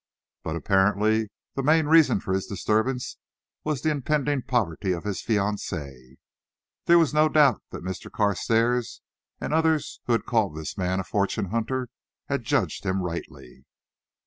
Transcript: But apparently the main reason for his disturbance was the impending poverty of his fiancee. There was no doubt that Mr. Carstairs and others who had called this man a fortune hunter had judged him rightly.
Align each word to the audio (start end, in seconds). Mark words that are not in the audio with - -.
But 0.41 0.55
apparently 0.55 1.29
the 1.53 1.61
main 1.61 1.85
reason 1.85 2.19
for 2.21 2.33
his 2.33 2.47
disturbance 2.47 3.17
was 3.63 3.83
the 3.83 3.91
impending 3.91 4.41
poverty 4.41 4.93
of 4.93 5.03
his 5.03 5.21
fiancee. 5.21 6.17
There 6.85 6.97
was 6.97 7.13
no 7.13 7.29
doubt 7.29 7.61
that 7.69 7.83
Mr. 7.83 8.11
Carstairs 8.11 9.03
and 9.39 9.53
others 9.53 10.01
who 10.05 10.13
had 10.13 10.25
called 10.25 10.55
this 10.55 10.75
man 10.75 10.99
a 10.99 11.03
fortune 11.03 11.51
hunter 11.51 11.87
had 12.25 12.41
judged 12.45 12.83
him 12.83 13.03
rightly. 13.03 13.63